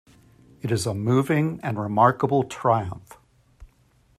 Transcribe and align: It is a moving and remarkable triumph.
It 0.63 0.71
is 0.71 0.87
a 0.87 0.95
moving 0.95 1.59
and 1.61 1.77
remarkable 1.79 2.41
triumph. 2.43 3.19